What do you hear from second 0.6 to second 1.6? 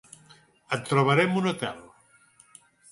Et trobarem un